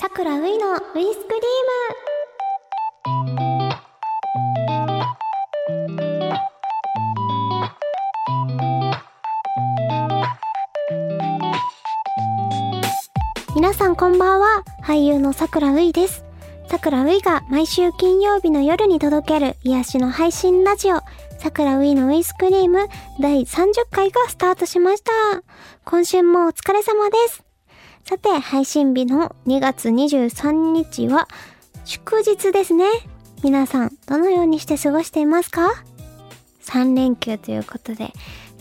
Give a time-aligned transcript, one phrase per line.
[0.00, 1.20] さくらういのウイスクリーム。
[13.54, 14.64] 皆さんこんばんは。
[14.82, 16.24] 俳優のさくらういです。
[16.70, 21.02] さくらういが毎週金曜日の夜に届ける癒しの配信ラジオ。
[21.38, 22.88] さくらういのウイスクリーム
[23.20, 25.12] 第30回がスタートしました。
[25.84, 27.49] 今週もお疲れ様です。
[28.04, 31.28] さて、配信日の2月23日は
[31.84, 32.86] 祝日ですね。
[33.42, 35.70] 皆さん、どのようにして過ごしていますか
[36.64, 38.12] ?3 連休ということで、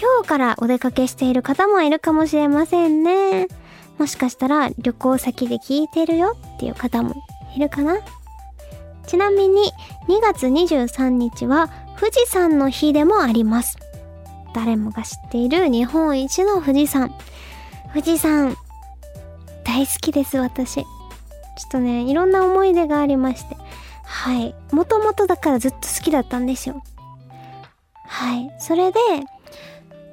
[0.00, 3.48] 今日からお出かけしている方もいるかもしれませんね。
[3.98, 7.14] もしかしたら旅行先で聞いてるよっていう方も
[7.54, 7.98] いるかな？
[9.06, 9.72] ちなみに
[10.08, 13.76] 2月23日は富士山の日でもあります。
[14.54, 17.12] 誰もが知っている日本一の富士山。
[17.92, 18.56] 富士山、
[19.64, 20.74] 大好きです、私。
[20.74, 23.56] ちょっとね、いろんな思い出がありまして。
[24.04, 24.54] はい。
[24.72, 26.82] もともとだからずっと好きだったんですよ。
[28.06, 28.50] はい。
[28.58, 28.98] それで、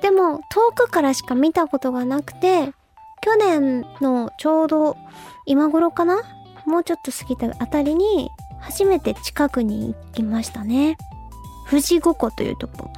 [0.00, 2.72] でも遠くからしか見たことがなくて、
[3.20, 4.96] 去年のちょうど
[5.46, 6.22] 今頃かな？
[6.66, 10.96] もうちょっと過ぎたあたりに、初めて近くに行きましたね。
[11.68, 12.90] 富士五湖というとこ。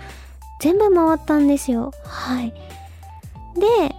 [0.61, 1.93] 全部回ったんですよ。
[2.05, 2.53] はい。
[3.55, 3.95] で、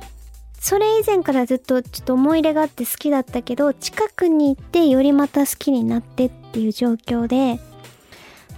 [0.67, 7.59] それ以前からずっとちょっと思い入れがあって好きだったけど、近くに行ってよりまた好きになってっていう状況で、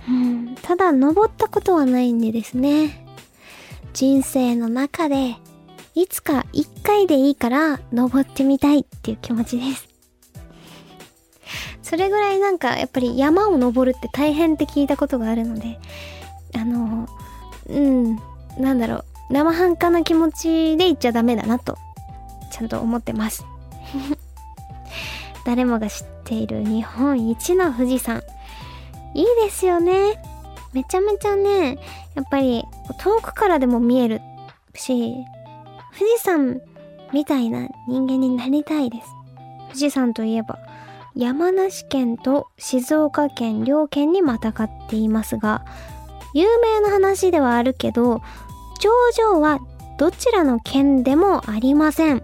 [0.07, 3.05] うん、ただ登ったことはないんでですね。
[3.91, 5.35] 人生の中で、
[5.95, 9.89] いつか一回でいいから登ってみたいっていう気持ちです。
[11.81, 15.77] それぐらいなんかやっぱり山を登るって大変って聞いたことがあるので、
[16.55, 17.09] あの、
[17.67, 18.15] うん、
[18.57, 21.77] なんだろう、生半可な気持ちで行っちゃダメだなと
[22.51, 23.45] ちゃんと思ってます。
[25.45, 28.21] 誰もが知っている日本一の富士山。
[29.13, 30.21] いいですよね。
[30.73, 31.79] めちゃめちゃね、
[32.15, 32.65] やっぱり
[32.99, 34.21] 遠くからでも見える
[34.75, 35.13] し、
[35.97, 36.61] 富士山
[37.13, 39.07] みたいな人間になりたいです。
[39.69, 40.59] 富士山といえば、
[41.15, 45.65] 山梨県と静岡県両県にまたがっていますが、
[46.33, 48.21] 有名な話ではあるけど、
[48.79, 49.59] 頂上は
[49.97, 52.21] どちらの県でもありません。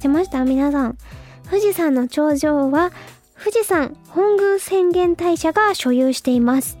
[0.00, 0.96] 知ってました皆さん。
[1.44, 2.90] 富士山の頂上は
[3.38, 6.78] 富士山本宮浅間大社が所有しています。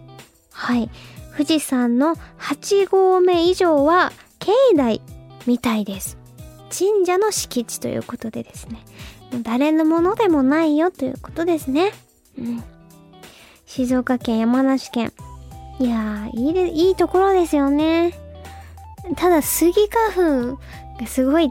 [0.52, 0.88] はい。
[1.32, 5.02] 富士山の8合目以上は境内
[5.46, 6.16] みたいです。
[6.70, 8.78] 神社の敷地ということでですね。
[9.42, 11.92] 誰のものでもないよということですね。
[12.38, 12.64] うん。
[13.66, 15.12] 静岡県、山梨県。
[15.78, 18.14] いやー、いいで、いいところですよね。
[19.16, 19.72] ただ、スギ
[20.14, 20.58] 花粉
[20.98, 21.50] がすごい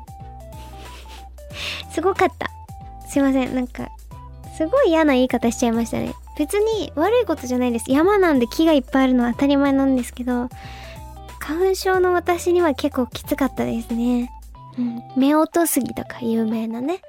[1.99, 2.49] すごかった。
[3.09, 3.53] すいません。
[3.53, 3.89] なんか、
[4.55, 6.13] すごい嫌な言い方しちゃいましたね。
[6.37, 7.91] 別に悪いことじゃないです。
[7.91, 10.47] 山なんで木がいっぱいあるのは当たり前なんですけど、
[11.41, 14.31] 花粉症の私には結構きつかったですね。
[14.77, 15.03] うん。
[15.17, 17.01] 目音杉とか有名なね。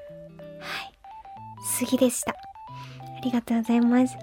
[0.59, 0.93] はい。
[1.79, 2.33] 杉でした。
[2.33, 4.17] ありがとうございます。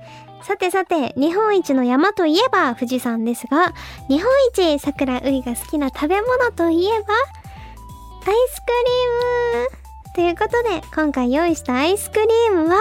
[0.44, 3.74] さてさて、日本一の山といえば富士山ですが、
[4.10, 7.14] 日本一桜ういが好きな食べ物といえば、
[8.28, 8.66] アイスク
[9.56, 9.77] リーム
[10.18, 12.80] ということで、今回用意したアイスクリームは、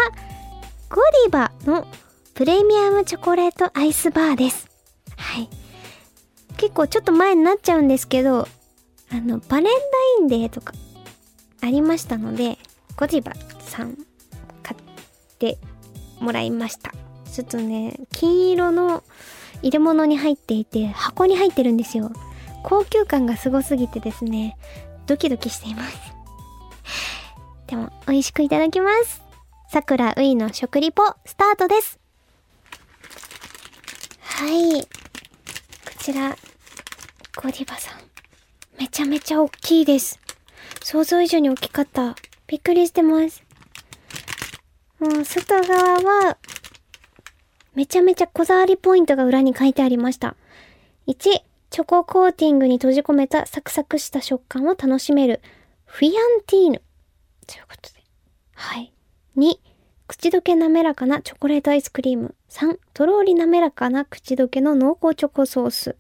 [0.89, 1.87] ゴディバの
[2.33, 4.71] プレミアムチョコレートアイスバーです。
[5.19, 5.51] はい。
[6.57, 8.49] 結構ちょっと前になっちゃうんですけど、
[9.11, 10.73] あの、バレンタインデーとか
[11.61, 12.57] ありましたので、
[12.97, 13.99] ゴディバさん
[14.63, 15.59] 買って
[16.19, 16.95] もらいました。
[17.31, 19.05] ちょっとね、金色の
[19.61, 22.13] 入れ物に入っていて、箱に入ってるんですよ。
[22.63, 24.57] 高級感がすごすぎてですね、
[25.05, 26.16] ドキドキしています。
[27.67, 29.23] でも、美味しくいただきます。
[29.69, 31.99] 桜ういの食リポ、スタートです。
[34.21, 34.83] はい。
[34.83, 34.89] こ
[35.99, 36.31] ちら、
[37.37, 38.01] ゴディバさん。
[38.79, 40.21] めちゃめちゃ大きいです。
[40.85, 42.15] 想像以上に大きかった。
[42.47, 43.43] びっくりしてます。
[45.01, 46.37] もう、外側は、
[47.75, 50.37] めちゃめちゃこだわりポイントが裏に書いてありました。
[51.09, 51.17] 1、
[51.71, 55.41] チョココーティングに閉じ込めたサクサクした食感を楽しめる、
[55.85, 56.15] フィアン
[56.47, 56.83] ティーヌ。
[57.47, 58.03] ということで。
[58.55, 58.93] はい。
[59.37, 59.59] 2、
[60.07, 62.35] 口どけ滑らかなチョコレートアイスクリーム。
[62.49, 65.97] 3、とろーり滑らかな口どけの濃厚チョコソース。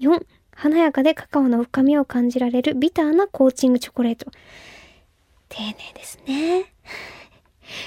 [0.00, 0.24] 4、
[0.54, 4.30] 華やかでカカオの深みを感じられるビターなコーチングチョコレート。
[5.48, 6.72] 丁寧ですね。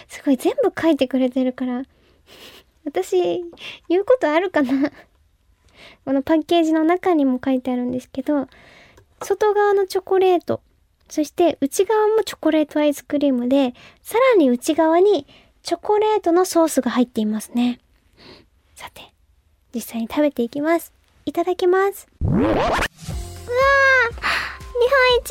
[0.07, 1.83] すごい全部書いてくれてるから、
[2.86, 3.44] 私、
[3.89, 4.91] 言うことあるかな？
[6.06, 8.48] このパッケージの中にも書いてあるんですけど、
[9.21, 10.62] 外側のチョコレート
[11.10, 15.28] そして内側もチョコレートアイスクリームで、さらに内側に
[15.63, 17.80] チョコレートのソースが入っていますね。
[18.75, 19.13] さて、
[19.74, 20.94] 実際に食べていきます。
[21.25, 22.07] いただきます。
[22.22, 22.46] うわー
[24.75, 24.81] 日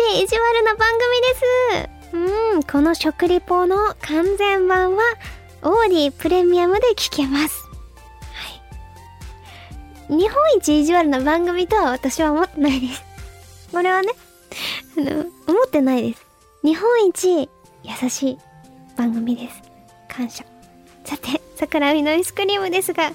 [0.07, 2.17] 本一意地悪な番組です
[2.55, 5.03] うん、この食リポの完全版は、
[5.63, 7.65] オーディプレミアムで聞けます。
[8.33, 10.17] はい。
[10.17, 13.05] 日本一意地悪な番組とは私は思ってないです。
[13.73, 14.13] これはね、
[14.97, 16.27] あの、思ってないです。
[16.63, 17.49] 日本一
[17.83, 18.39] 優しい
[18.97, 19.63] 番組です。
[20.09, 20.45] 感謝。
[21.05, 23.13] さて、桜海のアイスクリームですが、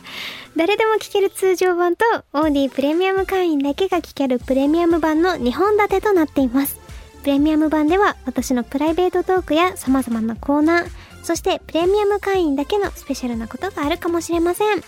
[0.56, 6.78] 誰でも聴ける通常版と、オーディプレミアム会員だけが聴けるプレミアム版の2本立てとなっています。
[7.22, 10.88] プレミアム版では、私のプライベートトークや様々なコーナー、
[11.24, 14.84] そしてプレミアム会員だけのスペシャルなことがあるかもしれません。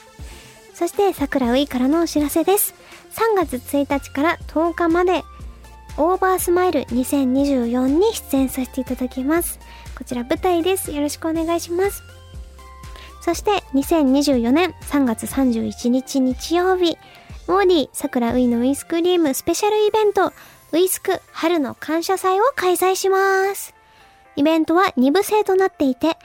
[0.74, 2.76] そして、桜ウイからのお知らせです。
[3.12, 5.24] 3月1日から10日まで、
[5.98, 9.60] オーバースマイル2024に出演させていただきます。
[9.98, 10.92] こちら舞台です。
[10.92, 12.02] よろしくお願いします。
[13.22, 16.98] そして2024年3月31日日曜日、
[17.48, 20.34] モーディ桜ウイのウイスクリームスペシャルイベント、
[20.72, 23.76] ウイスク春の感謝祭を開催します。
[24.36, 26.18] イベントは2部制となっていて、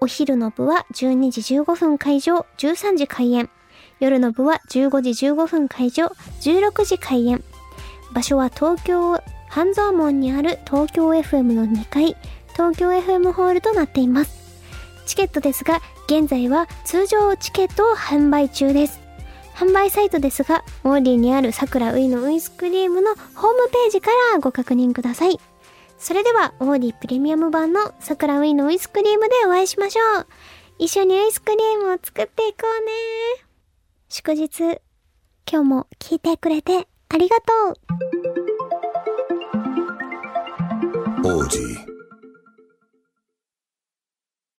[0.00, 3.50] お昼の部は12時15分会場、13時開演。
[4.00, 6.06] 夜の部は15時15分会場、
[6.40, 7.44] 16時開演。
[8.14, 12.16] 場所は東京、半蔵門にある東京 FM の2階、
[12.52, 14.54] 東京 FM ホールとなっています。
[15.04, 19.00] チケットですが、現在は通常チケットを販売中です。
[19.56, 25.40] 販売サイトですが、オーディにある桜ウイのウイスクリームのホームページからご確認ください。
[25.98, 30.26] それでは、オーディプレミアム版の桜ウイのウイスクリームでお会いしましょう。
[30.78, 32.92] 一緒にアイスクリームを作っていこうね。
[34.08, 34.80] 祝日、
[35.50, 37.52] 今日も聞いてくれてありがと
[41.22, 41.36] う。
[41.42, 41.93] 王子